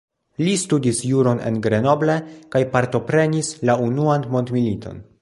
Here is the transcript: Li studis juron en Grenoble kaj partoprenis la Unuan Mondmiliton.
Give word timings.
Li 0.45 0.53
studis 0.61 1.01
juron 1.09 1.41
en 1.51 1.59
Grenoble 1.67 2.17
kaj 2.57 2.65
partoprenis 2.77 3.55
la 3.71 3.81
Unuan 3.91 4.31
Mondmiliton. 4.37 5.03